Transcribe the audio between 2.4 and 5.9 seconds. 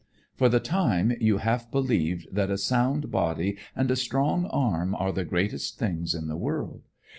a sound body and a strong arm are the greatest